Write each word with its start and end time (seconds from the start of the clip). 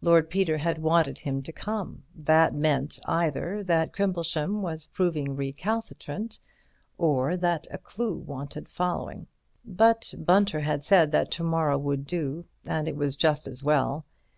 Lord 0.00 0.30
Peter 0.30 0.56
had 0.56 0.78
wanted 0.82 1.18
him 1.18 1.42
to 1.42 1.52
come: 1.52 2.02
that 2.14 2.54
meant, 2.54 2.98
either 3.04 3.62
that 3.64 3.92
Crimplesham 3.92 4.62
was 4.62 4.86
proving 4.86 5.36
recalcitrant 5.36 6.38
or 6.96 7.36
that 7.36 7.66
a 7.70 7.76
clue 7.76 8.16
wanted 8.16 8.66
following. 8.66 9.26
But 9.66 10.14
Bunter 10.16 10.60
had 10.60 10.82
said 10.82 11.12
that 11.12 11.30
to 11.32 11.42
morrow 11.44 11.76
would 11.76 12.06
do, 12.06 12.46
and 12.64 12.88
it 12.88 12.96
was 12.96 13.14
just 13.14 13.46
as 13.46 13.62
well. 13.62 14.06